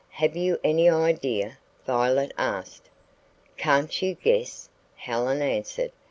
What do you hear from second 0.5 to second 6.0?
any idea?" Violet asked. "Can't you guess?" Helen answered.